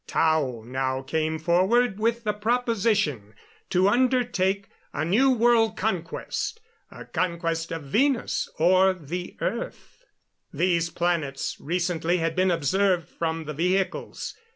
Tao 0.07 0.63
now 0.65 1.03
came 1.03 1.37
forward 1.37 1.99
with 1.99 2.23
the 2.23 2.33
proposition 2.33 3.35
to 3.69 3.87
undertake 3.87 4.67
a 4.93 5.05
new 5.05 5.29
world 5.29 5.77
conquest 5.77 6.59
a 6.89 7.05
conquest 7.05 7.71
of 7.71 7.83
Venus 7.83 8.49
or 8.57 8.95
the 8.95 9.37
earth. 9.41 10.03
These 10.51 10.89
planets 10.89 11.57
recently 11.59 12.17
had 12.17 12.35
been 12.35 12.49
observed 12.49 13.09
from 13.09 13.43
the 13.45 13.53
vehicles. 13.53 14.33